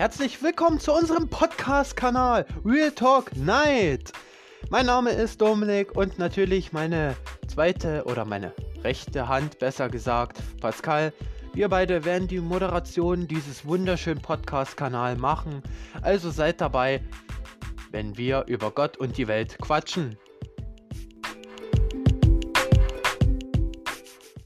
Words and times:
Herzlich 0.00 0.42
willkommen 0.42 0.80
zu 0.80 0.94
unserem 0.94 1.28
Podcast-Kanal 1.28 2.46
Real 2.64 2.90
Talk 2.90 3.36
Night. 3.36 4.12
Mein 4.70 4.86
Name 4.86 5.10
ist 5.10 5.42
Dominik 5.42 5.94
und 5.94 6.18
natürlich 6.18 6.72
meine 6.72 7.14
zweite 7.46 8.04
oder 8.06 8.24
meine 8.24 8.54
rechte 8.82 9.28
Hand, 9.28 9.58
besser 9.58 9.90
gesagt, 9.90 10.38
Pascal. 10.58 11.12
Wir 11.52 11.68
beide 11.68 12.06
werden 12.06 12.28
die 12.28 12.40
Moderation 12.40 13.28
dieses 13.28 13.66
wunderschönen 13.66 14.22
Podcast-Kanal 14.22 15.16
machen. 15.16 15.62
Also 16.00 16.30
seid 16.30 16.62
dabei, 16.62 17.02
wenn 17.90 18.16
wir 18.16 18.46
über 18.46 18.70
Gott 18.70 18.96
und 18.96 19.18
die 19.18 19.28
Welt 19.28 19.58
quatschen. 19.58 20.16